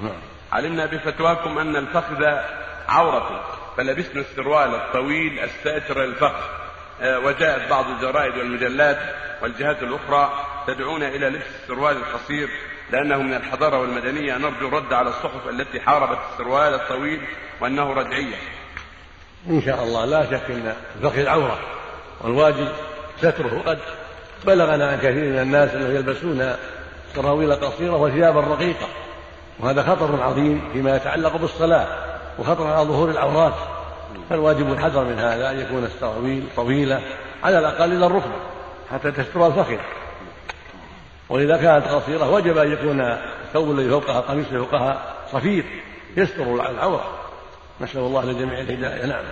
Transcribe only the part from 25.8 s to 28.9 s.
يلبسون سراويل قصيرة وثيابا رقيقة.